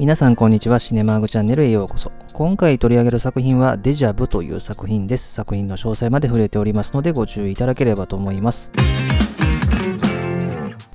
[0.00, 0.78] 皆さんこんにちは。
[0.78, 2.10] シネマーグチャンネルへようこそ。
[2.32, 5.34] 今回取り上げる作品はデジャブという作品です。
[5.34, 8.72] 作品の詳細まで触れておりますのでご注意いただければと思います。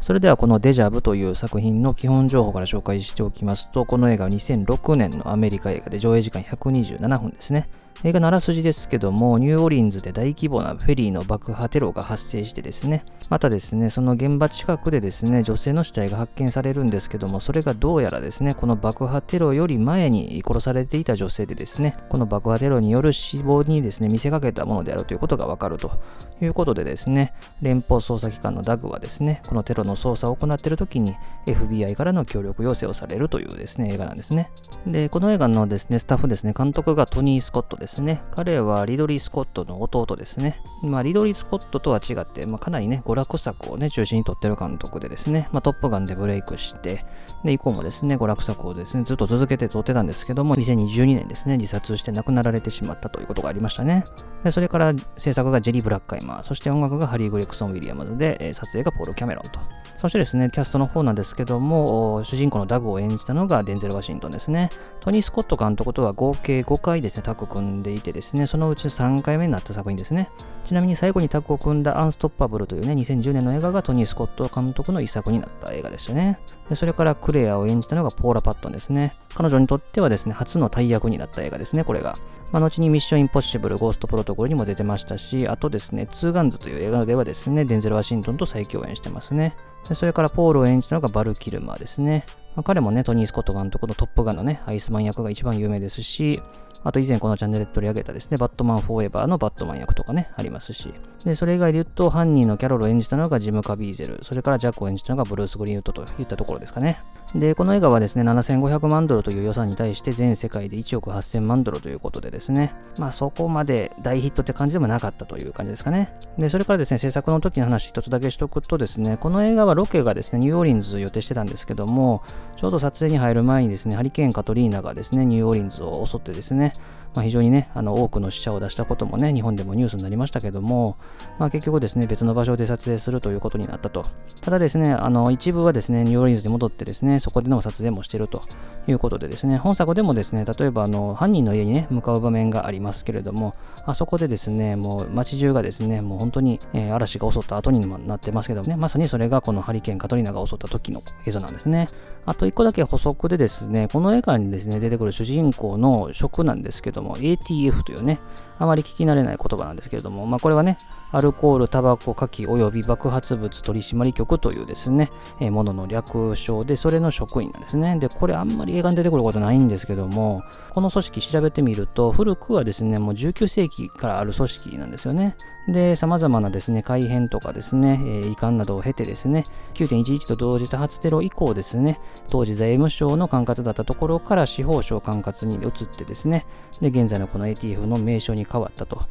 [0.01, 7.69] それではこのデジャブという作品の基本情報から紹介しておきますと、この映画は2006年のアメリカ映画で上映時間127分ですね。
[8.03, 25.99] 映画のあらすじですけども、ニューオリンズで大規模なフェリーの爆破テロが発生してですね、またですね、その現場近くでですね、女性の死体が発見されるんですけども、それがどうやらですね、この爆破テロより前に殺されていた女性でですね、この爆破テロによる死亡にですね、見せかけたものであるということがわかると
[26.41, 31.15] いうことでですね、連邦捜査機関のダグはですね、このテロの捜査を行っている時に
[31.47, 34.51] FBI からの協力要請をされるというですね、映画なんですね。
[34.85, 38.23] で、この映画のですね、スタッフですね、監督がトニー・スコットですですね。
[38.31, 40.59] 彼はリドリー・スコットの弟ですね。
[40.81, 47.05] まあ、リドリー・スコットとは違って、まあ、かなりね、娯楽作をね、中心に撮ってる監督でですね、まあ、トップガンでブレイクして、
[47.43, 54.03] で、以降もですね、娯楽作をですね、ずっと続けて撮ってたんですけども、2022年ですね、自殺して亡くなられてしまったということがありましたね。
[54.43, 59.59] で、それから制作がジェリー・ブラッカイマー、そして音楽がハリー・グレクソン・ウィリアムズで、撮影がポール・キャメロンと。
[59.97, 64.69] そしてですね、キャストの方なんですけども、主人公のダグを演じたのがデンゼル・ワシントンですね。
[65.01, 70.29] トニー・スコット監督とは合計5回ですね、タッグ組んんでいてですね、そのうち3回目になった作品ですね。
[70.63, 76.39] ちなみに最後にタッグを組んだアンストッパブルというね、2010年の映画がトニー・スコット監督の遺作になった映画でしたね。
[76.69, 79.15] でそれからクレアを演じたのがポーラ・パットンですね。
[79.35, 82.17] 彼女にとってはですね、初の大役になった映画ですね、これが。
[82.51, 89.55] まあ、後にミッション・インポッシブル、ゴースト・プロトコルにも出てましたし、あとですね、ツーガンズという映画ではですね、デンゼル・ワシントンと再共演してますね。
[89.87, 92.25] でそれからポールを演じたのがバル・キルマーですね。
[92.55, 96.41] ま、彼もね、トニー・スコット監督のトップガンのね、アイスマン役が一番有名ですし、
[96.85, 100.93] あと以前このチャンネルで取り上げたですね、バットマンフォーエバーのバットマン役とかね、ありますし。
[101.25, 107.01] で、それ以外で言うと、犯人のキャロルを演じたのがジム・カビーゼル、それからジャックを演じたのがブルース・グリーンウッドといったところですかね。
[107.33, 116.13] で、この映画はですね、7500万ドルという予算に対して全世界で1億8000万ドルということでですね、まあそこまで大ヒットって感じでもなかったという感じですかね。
[116.37, 122.21] で、それからですね、制作の時の話一つだけしとくとですね、この映画はロケがですね、ニューオーリンズ予定してたんですけども、
[122.55, 126.74] ちょうど撮影に入る前にですね、ハリケーン・カトリーナがですね、ニューオーリンズを襲ってですね、
[127.15, 130.97] まあ、非常にね、あの多くの死者を出したこともね、日本でもニュースになりましたけども、
[131.39, 134.05] まあ、結局ですね、別の場所で撮影するということになったと。
[134.41, 138.41] ただですね、あの一部はですね、ニューオーリンズに戻ってですね、そこでの撮影もしていると
[138.87, 143.55] いうことでですね、本作でもですね、例えばあの犯人の家にね、向かう場面がありますけれども、
[143.85, 151.87] あそこでですね、もう街中がですね、もう本当に、えー、嵐が襲った後にもなってますけどね、まさにそれがこのハリケーンカトリーナが襲った時の映像なんですね。
[152.25, 158.19] あと一個だけ補足でですね、この映画にですね、出てくる主人公の職なんですですけども、ATF というね、
[158.59, 160.77] あまり聞き慣れない言葉なんですけれども、まあこれはね、
[161.11, 167.97] アルコール、タバコ、火器及び爆発物取締局というですね、えー、ものの略称で、それの職員なんですね。
[167.99, 175.37] で、これあんまり映画に出てくることないんですけども、この組織調べてみると、古くはですね、もう19世紀からある組織なんですよね。
[175.67, 181.99] で、様々なですね、改変とかですね、えー、遺憾などを経てですね、9.11と同時多発テロ以降ですね、
[182.29, 186.45] 当時財務省の管轄だったところから司法省管轄に移ってですね、
[186.81, 189.01] で、現在のこの ATF の名称に変わったと、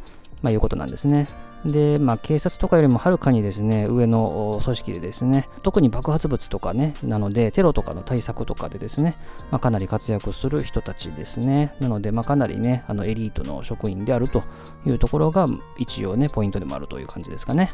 [0.44, 1.26] まあ、いうことなんですね。
[1.64, 9.16] で、まあ、警察とかよりもはるかにですね、上の組織でですね、特に爆発物とかね、なので、テロとかの対策とかでですね、
[9.50, 11.74] まあ、かなり活躍する人たちですね。
[11.80, 14.42] なので、まあ、かなりね、あのエリートの職員であると
[14.84, 17.72] いうところが、一応ね、ポイントでもあるという感じですかね。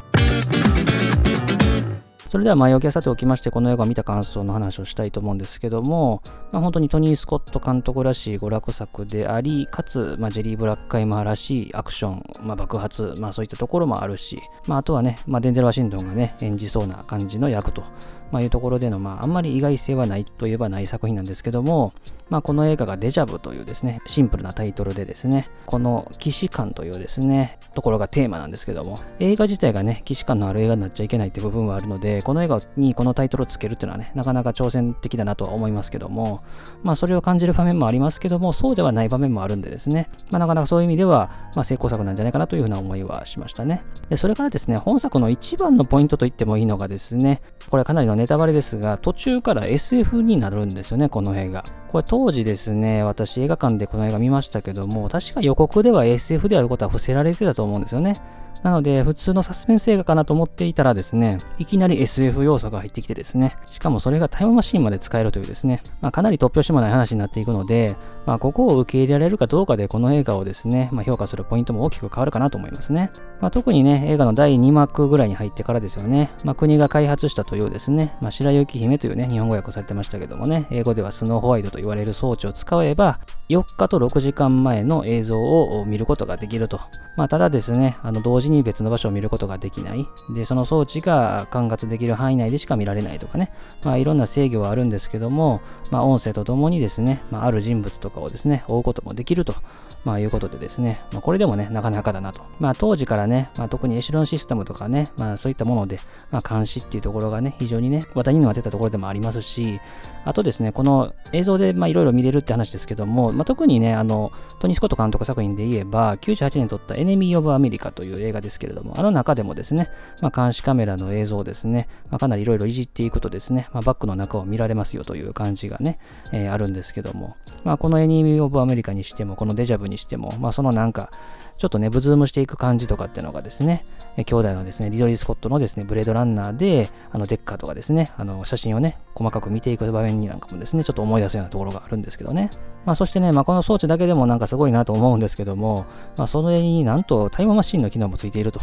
[2.31, 17.83] それでは前置きはさておきまして、この映画を見た感想の話をしたいと思うんですけども、まあ、本当にトニー・スコット監督らしい娯楽作であり、かつ、まあ、ジェリー・ブラックカイマーらしいアクション、まあ、爆発、まあ、そういったところもあるし、まあ、あとはね、まあ、デンゼル・ワシントンがね、演じそうな感じの役と
[18.31, 21.93] まあ、いうところでの、まあ、あんまり意外性はないといえばない作品なんですけども、
[22.29, 36.43] まあ、この映画がデジャブというですね、シンプルなタイトルでですね、この騎士感というですね、ところがテーマなんですけども、映画自体がね、騎士感のある映画になっちゃいけないっていう部分はあるので、この映画にこのタイトルをつけるっていうのはね、なかなか挑戦的だなとは思いますけども、
[36.83, 43.83] まあ、それを感じる場面もありますけども、そうではない場面もあるんでですね、まあ、なかなかそういう意味では、まあ、成功作なんじゃないかなというふうな思いはしましたね。
[44.09, 51.63] で、それからですね、本作の一番のポイントと言ってもいいのがですね、これかなりのネタバレですが、途中から SF になるんですよね、この映画。
[51.91, 58.21] これ当時ですね、私映画館でこの映画見ましたけども、確か予告では SF であることは伏せられてたと思うんですよね。
[58.63, 67.95] なので、普通のサスペンス映画かなと思っていたらですね、いきなり SF 要素が入ってきてですね、しかもそれがタイムマシンまで使えるというですね、まあ、かなり突拍子もない話になっていくので、
[68.25, 73.11] まあ、ここを受け入れられるかどうかで、この映画をですね、まあ、評価するポイントも大きく変わるかなと思いますね。
[73.39, 83.19] まあ、特にね、映画の第2幕ぐらいに入ってからですよね、まあ、国が開発したというですね、まあ、白雪姫というね、日本語訳されてましたけどもね、英語ではスノーホワイトと言われる装置を使えば、
[83.49, 86.79] 4日と6時間前の映像を見ることができると。
[87.17, 90.07] まあ、ただですね、あの同時に別の場所を見ることができない。
[90.33, 93.51] で、その装置が管轄できる範囲内でしか見られないとかね、
[93.83, 99.55] まあ、いろんな制御はあるんですけども、まあ、音声とともにですね、まあ、ある人物とかをですね、追うこともできると、
[100.03, 102.41] まあ、いうことでですね、まあ、これでもね、なかなかだなと。
[102.59, 105.99] まあ、当時からね、まあ、特にエシロンシステムとかね、まあ、そういったもので、
[106.31, 109.79] まあ、監視っていうところがね、非常にね、話題になってたところでもありますし、
[110.25, 119.89] あとですね、この映像でまあいろいろ見れるって話ですけども、まあ、特にね、あの、トニー・スコット監督作品で言えば、98年撮ったエネミー・オブ・アメリカという映画ですけれども、あの中でもですね、
[120.21, 125.99] まあ、監視カメラの映像をですね、まあ、かなりいろいろいじっていくとですね、まあ、バックの中を見られますよという感じがね、
[126.31, 131.11] えー、あるんですけども、まあ、このエネミー・オブ・アメリカにしても、このデジャブににしても、まあ、そのなんか、
[131.57, 133.85] ちょっとね、ブズームしていく感じとかっていうのがですね、
[134.17, 142.49] 兄弟のですね、リドリー・スコットのですね、ブレードランナーで、あの、デッカーとかですね、あの、写真をね、細かく見ていく場面になんかもですね、ちょっと思い出すようなところがあるんですけどね。
[142.85, 145.85] まあ、そしてね、まあ、この装置だけでもなんかすごいなと思うんですけども、
[146.17, 148.59] まあ、それになんとタイムマシンの機能もついていると。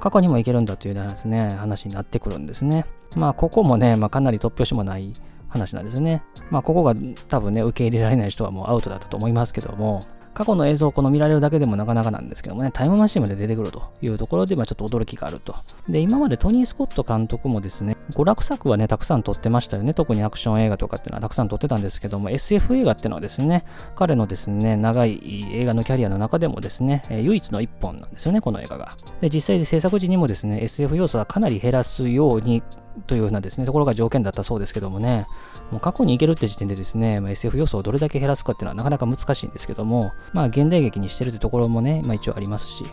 [0.00, 2.86] 過去にもいけるんだというようなですね、話になってくるんですね。
[3.16, 5.12] まあ、ここもね、まあ、かなり突拍子もない
[5.48, 6.22] 話なんですよね。
[6.50, 6.94] まあ、ここが
[7.28, 10.04] 多分ね、受け入れられない人はもうアウトだったと思いますけども、
[10.38, 15.56] 過去の映像をこの見られるだけでもなかなかなんですけどもね、タイムマシンまで出てくるというところで、まあ、ちょっと驚きがあると。
[15.88, 19.94] で、今までトニー・スコット監督もですね、娯楽作はね、たくさん撮ってましたよね。
[19.94, 23.64] 特にアクション映画とかっていうのはたくさん撮ってたんですけども、SF 映画っていうのはですね、
[23.96, 25.18] 彼のですね、長い
[25.52, 28.96] 映画のキャリアの中でもですね、唯一の一本なんですよね、この映画が。
[29.20, 32.62] で、実際で制作時にもですね、SF 要素はかなり減らすように
[33.06, 35.26] というふうなですね、ところが条件だったそうですけどもね、
[35.70, 42.84] もう過去に行けるって時点でですね、まあ、SF 要素をどれだけ減らすかっていうのはなかなか難しいんですけども、まあ現代劇にしてるってところもね、まあ一応ありますし、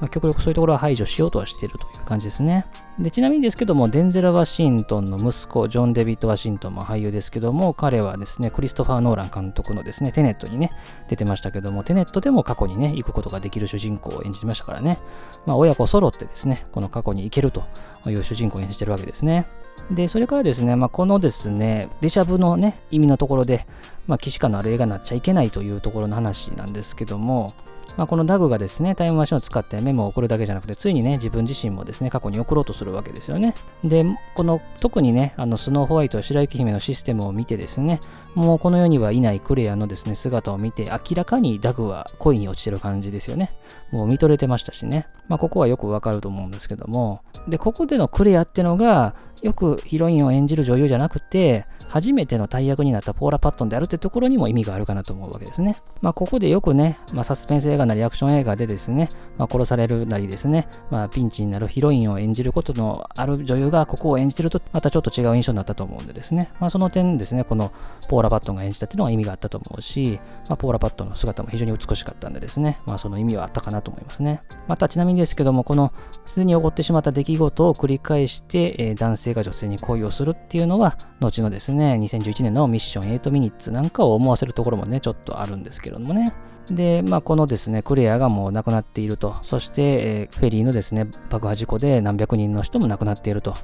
[0.00, 2.66] まあ、極力そういうところは排除しようとはしているという感じですね。
[2.98, 10.70] で、ちなみにですけども、デンゼル・ワシントンの息子、ジョン・デビッド・ワシントンも俳優ですけども、彼はですね、クリストファー・ノーラン監督のですね、テネットにね、
[11.08, 14.98] 出てましたけども、テネットでも過去にね、行くことができる主人公を演じてましたからね、
[15.46, 17.62] まあ親子揃ってですね、この過去に行けると
[18.06, 19.46] いう主人公を演じてるわけですね。
[19.90, 23.66] で、それからですね、まあ、このですね、デジャブのね、意味のところで、
[24.06, 27.52] まあ、既視感のある映画になっちゃいけないというところの話なんですけども、
[27.96, 33.54] まあ、このダグがですね、タイムマシンを使ってメモを送るだけじゃなくて、ついにね、自分自身もですね、過去に送ろうとするわけですよね。
[33.84, 34.04] で、
[34.34, 38.00] この、特にね、あの、スノーホワイト、白雪姫のシステムを見てですね、
[38.34, 43.52] もうこの世にはいないクレアのですね、姿を見て、明らかにダグは恋に落ちてる感じですよね。
[43.92, 45.06] もう見とれてましたしね。
[45.28, 49.14] まあ、ここはよくわかると思うんですけども、で、ここでのクレアってのが、
[49.44, 55.76] よくヒロインを演じる女優じゃなくて、初めての大役になったポーラ・パットンであるってところにも意味があるかなと思うわけですね。
[56.00, 67.70] まあ、ここでよくね、まあ、サスペンス映画なりアクション映画でですね、まあ、殺されるなりですね、まあ、ピンチになるヒロインを演じることのある女優がここを演じてると、またちょっと違う印象になったと思うんでですね、まあ、その点ですね、この
[68.08, 70.18] ポーラ・パットンが演じたっていうのは意味があったと思うし、
[70.48, 74.42] まあ、ポーラ・パットンの姿も非常に美しかったんでですね、まあ、その意味はあったかなと思いますね。
[74.68, 75.92] またちなみにですけども、この
[76.24, 86.34] すでに起こってしまった出来事を繰り返して、えー、男性が女性に恋をするっていうのは、後のですね、2011年のミッション8ミニッツなんかを思わせるところもね、ちょっとあるんですけれどもね。
[86.70, 89.36] で、まあ、このですね、クレアがもう亡くなっていると。
[89.42, 93.54] そして、え、フェリーのですね、爆破事故で何百人の人も亡くなっていると。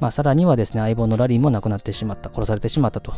[0.00, 3.12] まあ、さらにはですね、相棒のラリーも亡くなってしまった、殺されてしまったと。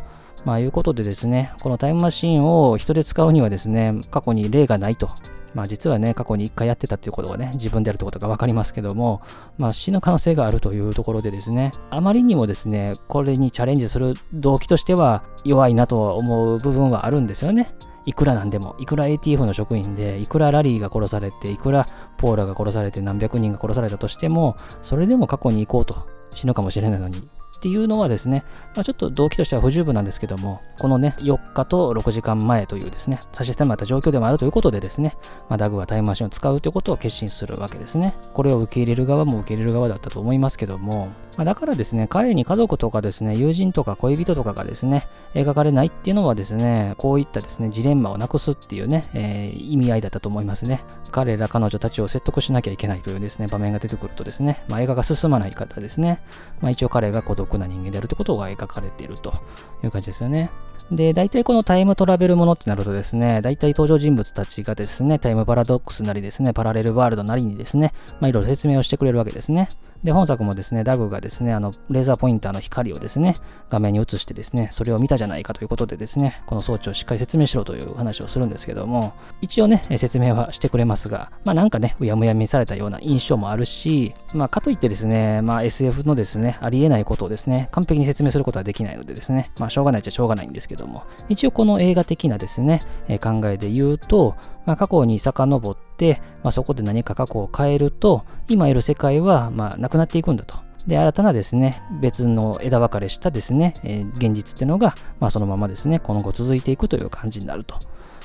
[0.45, 5.09] まあ、いうことでですね、このタイムマシンを人で使うにはですね、過去に例がないと。
[5.55, 9.23] まあ実はね、過去に1回やってたっていうことがね、自分であるってことが分かりますけども、
[9.59, 17.75] まあ死ぬ可能性があるというところでですね、あまりにもですね、これにチャレンジする動機としては弱いなとは思う部分はあるんですよね。
[18.07, 27.23] いくらなんでも、いくら ATF の職員で、いくらラリーが殺されて、いくらポーラが殺されて何百人が殺されたとしても、それでも過去に行こうと、死ぬかもしれないのに
[27.61, 28.43] っていうのはですね、
[28.75, 35.15] まあ、ちょっと動機としては不十分なんですけども、このね、4日と6時間前というですね、差し迫った状況でもあるということでですね、
[35.51, 38.15] まあ、ダグはタイムマシンを使うということを決心するわけですね。
[38.33, 50.83] これを受け入れる側も受け入れる側だったと思いますけども、まあ、だからですね、彼に家族とかですね、友人とか恋人とかがですね、描かれないっていうのはですね、こういったですね、ジレンマをなくすっていうね、えー、意味合いだったと思いますね。
[51.11, 56.21] 彼ら彼女たちを説得しなきゃいけないというですね、場面が出てくるとですね、まあ、映画が進まないからですね、
[56.61, 59.35] まあ、一応彼が孤独な人間であるということが描かれていると
[59.83, 60.51] いう感じですよね。
[60.91, 69.69] で、大体このタイムトラベルものってなるとですね、大体登場人物たちがですね、タイムパラドックスなりですね、パラレルワールドなりにですね、まあいろいろ説明をしてくれるわけですね。
[70.03, 73.37] で、本作もですね、ダグがですね、あの、レーザーポインターの光をですね、
[73.69, 92.81] 画面に映してですね、それを見たじゃないかということでですね、この装置をしっかり説明しろという話をするんですけども、一応ね、説明はしてくれますが、まあなんかね、うやむやみされたような印象もあるし、まあかといってですね、まあ SF のですね、ありえないことをですね、完璧に説明することはできないのでですね、まあしょうがないっちゃしょうがないんですけども、一応この映画的なですね、
[93.23, 94.35] 考えで言うと、
[94.67, 100.59] まあ、過去に遡って、まあ、そこで何か過去を変えると、今いる世界はまあなくなっていくんだと。
[100.87, 107.79] で、新たなですね、別の枝分かれしたですね、えー、現実っていうのが、まあ、そのままですね、今後続いていくという感じになると。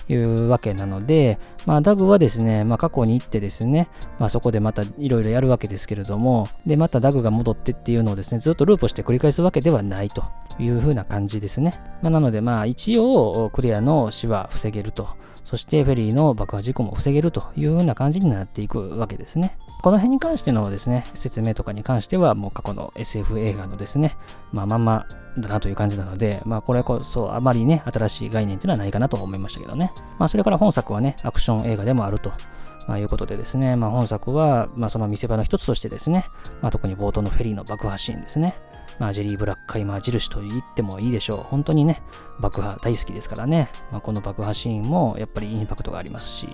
[0.08, 3.90] いうわけなので、まあ、ダグはですね、まあ、過去に行ってですね、
[4.20, 10.24] まあ、そこでまたいろいろやるわけですけれども、で、またダグが戻ってっていうのをですね、ずっとループして繰り返すわけではないと
[10.60, 11.80] いうふうな感じですね。
[12.02, 15.08] まあ、なので、まあ、一応、クリアの死は防げると。
[15.46, 19.58] そしてフェリーの爆破事故も防げるというような感じになっていくわけですね。
[19.84, 24.18] この辺に関してのですね、説明とかに関しては、もう過去の SF 映画のですね、
[24.52, 25.06] まあまんま
[25.38, 29.94] だなという感じなので、まあこれこそあまりね、新しい概念っていうのはないかなと思いましたけどね。
[30.18, 32.32] まあそれから本作はね、アクション映画でもあると。
[32.88, 36.26] まあ、いうことでですね、まあ、本作は、まあ、その見せ場の一つとしてですね、
[36.62, 38.60] まあ、特に冒頭のフェリーの爆破シーンですね、
[39.00, 41.38] まあ、ジェリー・ブラックカイマー印と言ってもいいでしょう。
[41.50, 42.02] 本当にね、
[42.40, 46.48] 爆破大好きですからね、まあ、この爆破シーンもやっぱりインパクトがありますし、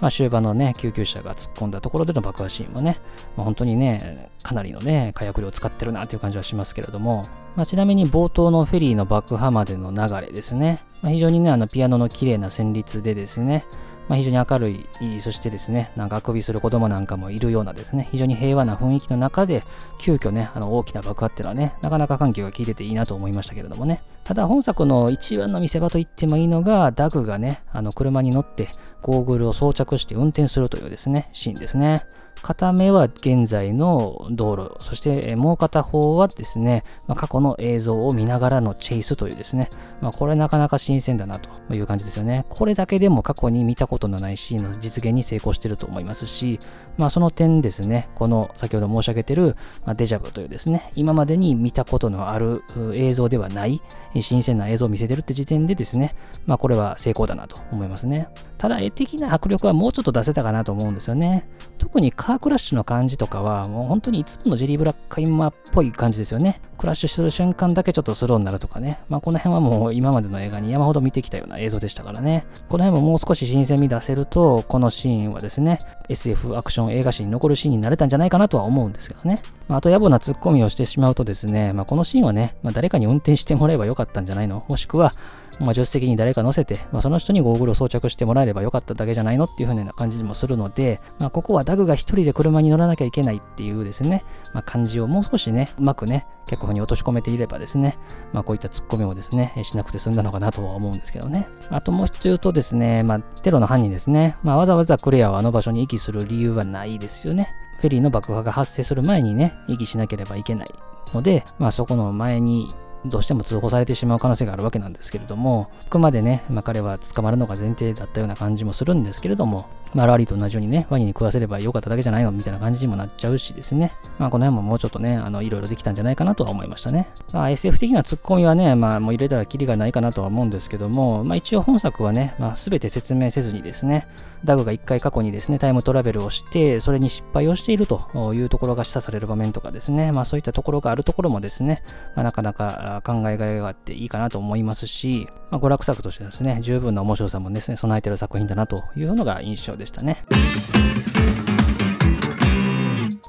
[0.00, 3.00] まあ、終盤のね、救急車が突っ込んだところでの爆破シーンもね、
[3.36, 13.66] まあ、本当にね、かなりのね、火薬量を使ってるなという感じはしますけれども、まあ、ちなみに冒頭のフェリーの爆破までの流れですね、まあ、非常にね、あのピアノの綺麗な旋律でですね、
[14.10, 19.62] まあ、非常に明るい、そしてですね、なんかあくびする子供なんかもいるようなですね、非常に平和な雰囲気の中で、
[20.00, 24.02] 急遽ね、あの大きな爆破っていうのはね、なかなか環境が効いてていいなと思いましたけれどもね。
[24.24, 32.04] ただ本作の一番の見せ場と言ってもいいのが、ダグがね、あの車に乗ってゴーグルを装着して運転するというですね、シーンですね。
[32.42, 39.68] 片目は現在の道路、そしてもう片方はですね、まあ、過去の映像を見ながらのチェイスというですね、
[40.00, 42.46] まあ、これなかなか新鮮だなという感じですよね。
[42.48, 46.60] これだけでも過去に見たことのないシーンの実現に成功してると思いますし、
[46.96, 52.62] まあ、その点ですね、この先ほど申し上げている、まデジャブというですね、今までに見たことのある
[52.94, 53.82] 映像ではない
[54.20, 58.28] 新鮮な映像を見せてるって時点でですね、まあこれは成功だなと思いますね。
[58.58, 61.48] ただ絵的な迫力はもうちょっと出せたかなと思うんですよね。
[61.78, 66.60] 特にカークラッシュの感じとかはもう本当にいつものジェリーブラックカイマーっぽい感じですよね。
[66.76, 69.00] クラッシュする瞬間だけちょっとスローになるとかね。
[69.08, 72.44] まあこの辺はもう今までの映画に山ほど見てきたような映像でしたからね。
[72.68, 75.78] この辺ももう少し新鮮味出せると、このシーンはですね、
[76.10, 79.40] SF アクション映画史に残るシーンになれたんじゃないかなとは思うんですけどね。
[79.68, 84.66] まあ、あと野暮なツッコミをしてしまうとですね、まあ、このシーンはね、まあ、誰かに運転してもらえばよかったんじゃないの？
[84.68, 85.14] もしくは、
[85.60, 94.24] まあ、助手席に誰か乗せて、まあ、その人にゴーグルを装着してもらえればよかっただけじゃないのっていう風な感じもするので、まあ、ここはダグが一人で車に乗らなきゃいけないっていうですね、
[94.54, 97.98] まあ、感じをもう少しね、うまくね、脚本に落とし込めていればですね、
[98.32, 101.46] まあ、こういったツッコミをですね、しなくて済んだのかなとは思うんですけどね。
[101.68, 107.48] あともう一つ言うとですね、まあ、テロの犯人ですね、まあ、わざわざクレアをあの場所に遺棄する理由はないですよね。
[107.78, 110.68] フェリーの爆破が発生する前にね、遺棄しなければいけない
[111.14, 112.74] ので、まあ、そこの前に
[113.06, 127.08] どうしても通報されてしまう可能性があるわけなんですけれども、あくまでね、まあ、彼は捕まるのが前提だったような感じもするんですけれども、まあ、ラリーと同じようにね、ワニに食わせればよかっただけじゃないのみたいな感じにもなっちゃうしですね、まあ、この辺ももうちょっとね、あの、いろいろできたんじゃないかなとは思いましたね。
[127.32, 134.06] まあ、SF 的なツッコミはね、まあ、もう入れたらキリがないかなとは思うんですけども、まあ、一応本作はね、まあ、全て説明せずにですね、
[134.44, 141.82] ダグが一回過去にですね、タイムトラベルをして、それに失敗をしているというところが示唆される場面とかですね、まあそういったところがあるところもですね、
[142.16, 150.24] まあ、なかなか考えがいがあっていいかなと思いますし、まあ、娯楽作としてですね、十分な面白さもですね、備えてる作品だなというのが印象でしたね。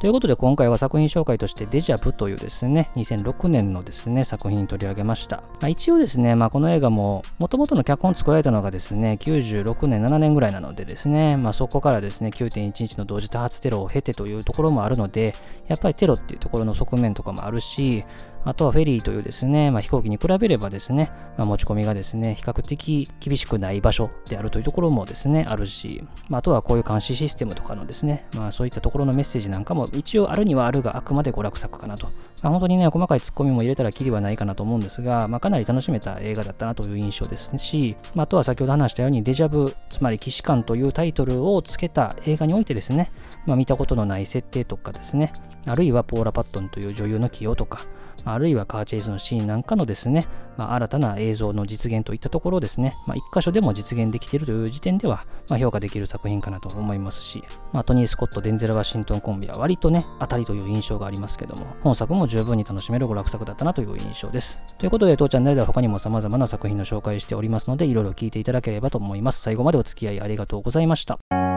[0.01, 5.43] ということで今回は作品紹介としてデジャブというですね、2006年のですね、作品取り上げました。
[5.59, 15.35] まあ、一応ですね、まあ、この映画も元々の脚本作られたのがですね、96年、7年ぐらいなのでですね、まあ、そこからですね、9.11の同時多発テロを経てというところもあるので、
[15.67, 18.03] やっぱりテロっていうところの側面とかもあるし、
[18.43, 32.07] あとはフェリーというですね、まあ、飛行機に比べればですね、まあ、持ち込みがですね、比較的厳しくない場所であるというところもですね、あるし、まあ、あとはこういう監視システムとかのですね、まあ、そういったところのメッセージなんかも一応あるにはあるが、あくまで娯楽作かなと。
[32.41, 43.12] まあ、本当にね、細かいツッコミも入れたらきりはないかなと思うんですが、まあ、かなり楽しめた映画だったなという印象ですし、まあ、あとは先ほど話したように、デジャブ、つまり騎士官というタイトルをつけた映画においてですね、
[43.45, 45.33] まあ、見たことのない設定とかですね、
[45.67, 47.86] あるいはポーラ・パットンという女優の起用とか、
[48.25, 64.61] あるいはカーチェイスのシーンなんかのですね、まあ、新たな映像の実現といったところをですね、まあ、一箇所でも実現できているという時点では、まあ、評価できる作品かなと思いますし、まあ、トニー・スコット、デンゼル・ワシントンコンビは割とね、当たりという印象がありますけども、本作も十分に楽しめる娯楽作だったなという印象です。
[64.77, 69.41] ということで、当チャンネルでは他にも様々な作品の紹介しておりますので、いろいろ聞いていただければと思います。
[69.41, 71.50] 最後までお付き合いありがとうございました。